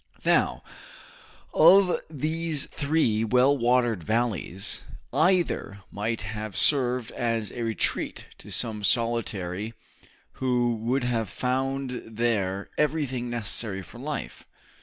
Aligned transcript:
Now, 0.25 0.63
of 1.53 1.99
these 2.09 2.65
three 2.65 3.23
well 3.23 3.55
watered 3.55 4.01
valleys, 4.03 4.81
either 5.13 5.83
might 5.91 6.23
have 6.23 6.57
served 6.57 7.11
as 7.11 7.51
a 7.51 7.61
retreat 7.63 8.25
to 8.39 8.49
some 8.49 8.83
solitary 8.83 9.75
who 10.41 10.73
would 10.77 11.03
have 11.03 11.29
found 11.29 12.01
there 12.03 12.71
everything 12.79 13.29
necessary 13.29 13.83
for 13.83 13.99
life. 13.99 14.43